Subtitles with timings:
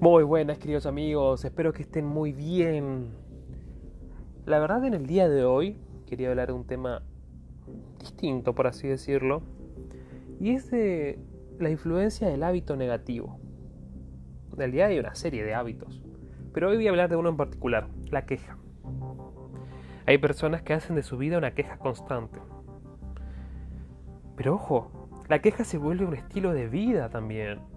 [0.00, 3.10] Muy buenas queridos amigos, espero que estén muy bien.
[4.46, 5.76] La verdad en el día de hoy
[6.06, 7.02] quería hablar de un tema
[7.98, 9.42] distinto, por así decirlo,
[10.40, 11.18] y es de
[11.58, 13.38] la influencia del hábito negativo.
[14.52, 16.02] En realidad hay una serie de hábitos,
[16.54, 18.56] pero hoy voy a hablar de uno en particular, la queja.
[20.06, 22.38] Hay personas que hacen de su vida una queja constante.
[24.34, 27.69] Pero ojo, la queja se vuelve un estilo de vida también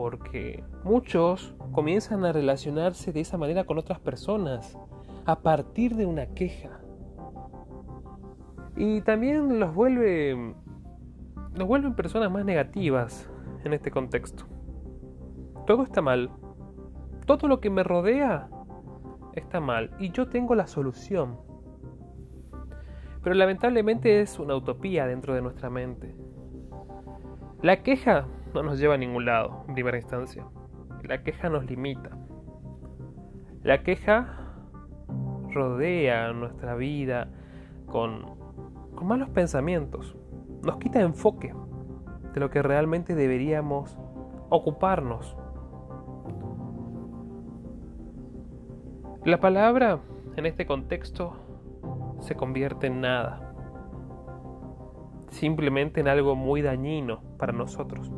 [0.00, 4.78] porque muchos comienzan a relacionarse de esa manera con otras personas
[5.26, 6.80] a partir de una queja.
[8.78, 10.54] Y también los vuelve
[11.54, 13.30] los vuelven personas más negativas
[13.62, 14.46] en este contexto.
[15.66, 16.30] Todo está mal.
[17.26, 18.48] Todo lo que me rodea
[19.34, 21.36] está mal y yo tengo la solución.
[23.22, 26.16] Pero lamentablemente es una utopía dentro de nuestra mente.
[27.60, 30.44] La queja no nos lleva a ningún lado, en primera instancia.
[31.02, 32.10] La queja nos limita.
[33.62, 34.54] La queja
[35.52, 37.28] rodea nuestra vida
[37.86, 38.38] con,
[38.94, 40.16] con malos pensamientos.
[40.62, 41.54] Nos quita enfoque
[42.32, 43.98] de lo que realmente deberíamos
[44.48, 45.36] ocuparnos.
[49.24, 50.00] La palabra
[50.36, 51.36] en este contexto
[52.20, 53.50] se convierte en nada
[55.30, 58.10] simplemente en algo muy dañino para nosotros.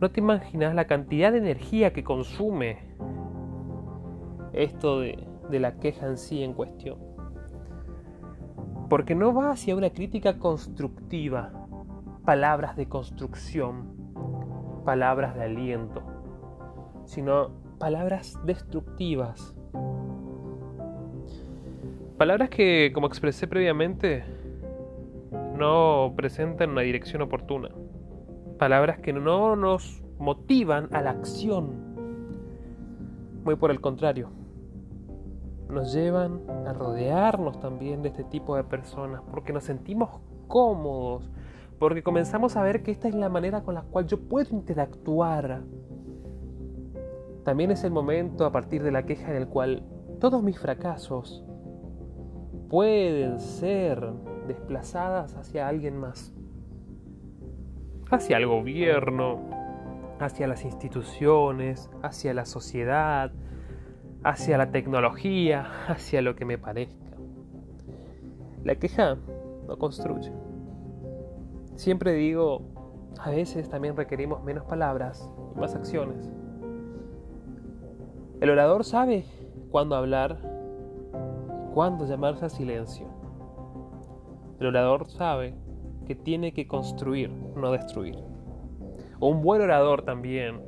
[0.00, 2.78] No te imaginas la cantidad de energía que consume
[4.54, 5.18] esto de,
[5.50, 6.98] la queja en sí en cuestión.
[8.88, 11.52] Porque no va hacia una crítica constructiva,
[12.24, 13.94] palabras de construcción,
[14.86, 16.02] palabras de aliento,
[17.04, 19.54] sino palabras destructivas.
[22.16, 24.24] Palabras que, como expresé previamente,
[25.58, 27.68] no presentan una dirección oportuna.
[28.60, 31.94] Palabras que no nos motivan a la acción.
[33.42, 34.28] Muy por el contrario.
[35.70, 40.10] Nos llevan a rodearnos también de este tipo de personas porque nos sentimos
[40.46, 41.30] cómodos,
[41.78, 45.62] porque comenzamos a ver que esta es la manera con la cual yo puedo interactuar.
[47.46, 49.84] También es el momento a partir de la queja en el cual
[50.20, 51.42] todos mis fracasos
[52.68, 54.06] pueden ser
[54.46, 56.34] desplazadas hacia alguien más,
[58.10, 59.40] hacia el gobierno,
[60.18, 63.32] hacia las instituciones, hacia la sociedad,
[64.24, 67.16] hacia la tecnología, hacia lo que me parezca.
[68.64, 69.16] La queja
[69.66, 70.32] no construye.
[71.76, 72.62] Siempre digo,
[73.18, 76.30] a veces también requerimos menos palabras y más acciones.
[78.40, 79.24] El orador sabe
[79.70, 80.38] cuándo hablar
[81.72, 83.06] cuándo llamarse a silencio.
[84.58, 85.54] El orador sabe
[86.10, 88.16] que tiene que construir, no destruir.
[89.20, 90.60] Un buen orador también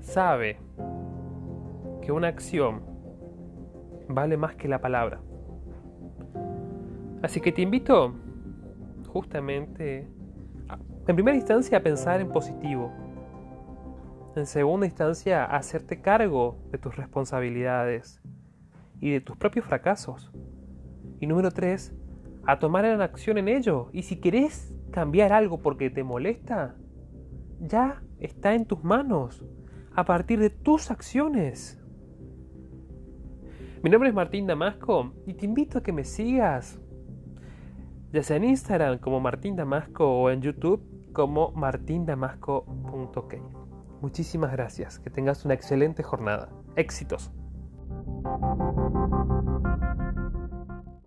[0.00, 0.58] sabe
[2.02, 2.82] que una acción
[4.08, 5.20] vale más que la palabra.
[7.22, 8.16] Así que te invito
[9.06, 10.08] justamente,
[11.06, 12.92] en primera instancia, a pensar en positivo.
[14.34, 18.20] En segunda instancia, a hacerte cargo de tus responsabilidades
[19.00, 20.32] y de tus propios fracasos.
[21.20, 21.94] Y número tres,
[22.48, 23.90] a tomar acción en ello.
[23.92, 26.76] Y si querés cambiar algo porque te molesta,
[27.60, 29.44] ya está en tus manos,
[29.94, 31.78] a partir de tus acciones.
[33.82, 36.80] Mi nombre es Martín Damasco y te invito a que me sigas,
[38.12, 43.34] ya sea en Instagram como Martín Damasco o en YouTube como martindamasco.ok.
[44.00, 46.48] Muchísimas gracias, que tengas una excelente jornada.
[46.76, 47.30] Éxitos.